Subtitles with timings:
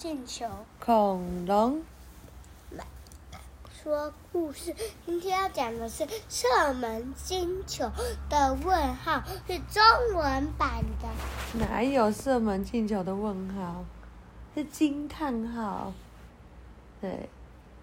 [0.00, 0.46] 进球。
[0.82, 1.82] 恐龙。
[3.70, 7.84] 说故事，今天要讲的是射门进球
[8.30, 9.82] 的问号，是中
[10.14, 11.58] 文版的。
[11.58, 13.84] 哪有射门进球的问号？
[14.54, 15.92] 是惊叹号。
[17.02, 17.28] 对，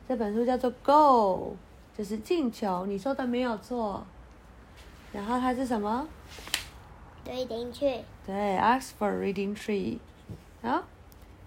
[0.08, 1.52] 这本书叫做《Goal》，
[1.96, 2.88] 就是进球。
[2.88, 4.04] 你说的没有错。
[5.14, 6.08] 然后它是什么
[7.28, 10.00] ？Reading tree，对，Oxford Reading Tree。
[10.64, 10.84] 好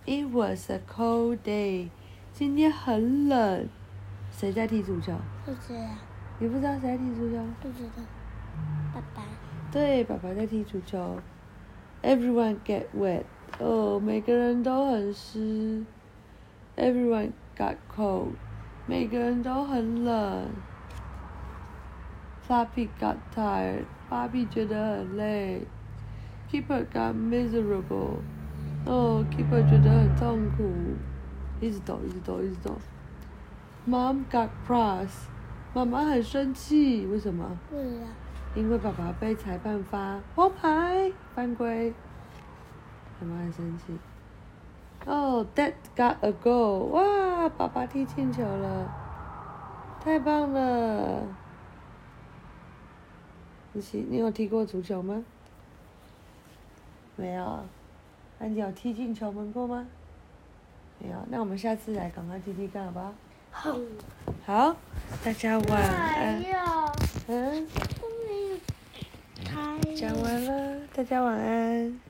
[0.06, 1.90] ，It was a cold day。
[2.32, 3.68] 今天很冷。
[4.30, 5.12] 谁在踢足球？
[5.44, 5.80] 不知道，
[6.38, 7.44] 你不知道谁在踢足球？
[7.60, 8.02] 不知道。
[8.94, 9.22] 爸爸，
[9.72, 11.18] 对，爸爸在踢足球。
[12.02, 13.24] Everyone get wet。
[13.58, 15.84] 哦，每个人都很湿。
[16.76, 18.34] Everyone got cold。
[18.86, 20.48] 每个人都很冷。
[22.46, 23.84] Floppy got tired。
[24.08, 25.66] 芭比觉得很累。
[26.50, 28.20] Keeper got miserable。
[28.86, 30.70] 哦，Keeper 觉得很痛苦。
[31.60, 32.76] 一直抖，一直抖，一直抖。
[33.88, 35.26] Mom got cross。
[35.72, 37.58] 妈妈很生气，为什么？
[38.56, 41.94] 因为爸爸被裁判发黄牌犯规，
[43.20, 43.96] 妈妈很生气。
[45.06, 46.86] 哦、oh,，Dad got a goal！
[46.86, 48.90] 哇，爸爸踢进球了，
[50.02, 51.22] 太棒了！
[53.72, 55.22] 你踢，你有踢过足球吗？
[57.16, 57.64] 没有。
[58.40, 59.86] 那你有踢进球门过吗？
[60.98, 61.16] 没有。
[61.28, 63.14] 那我们下次来赶快踢踢看，好不好？
[63.50, 63.78] 好。
[64.46, 64.76] 好，
[65.22, 66.42] 大家晚安。
[67.28, 67.66] 嗯。
[69.94, 72.00] 讲完了，大家晚安。